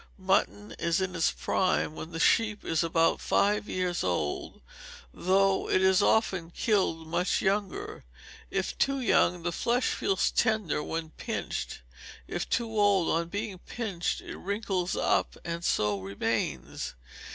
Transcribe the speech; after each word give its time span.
Mutton 0.17 0.73
is 0.79 0.99
in 0.99 1.15
its 1.15 1.29
prime 1.29 1.93
when 1.93 2.09
the 2.09 2.19
sheep 2.19 2.65
is 2.65 2.83
about 2.83 3.21
five 3.21 3.69
years 3.69 4.03
old, 4.03 4.59
though 5.13 5.69
it 5.69 5.79
is 5.79 6.01
often 6.01 6.49
killed 6.49 7.05
much 7.05 7.39
younger. 7.39 8.03
If 8.49 8.75
too 8.79 8.99
young, 8.99 9.43
the 9.43 9.51
flesh 9.51 9.89
feels 9.89 10.31
tender 10.31 10.81
when 10.81 11.11
pinched; 11.11 11.81
if 12.27 12.49
too 12.49 12.71
old, 12.79 13.09
on 13.09 13.27
being 13.29 13.59
pinched 13.59 14.21
it 14.21 14.35
wrinkles 14.37 14.95
up, 14.95 15.37
and 15.45 15.63
so 15.63 15.99
remains. 15.99 16.95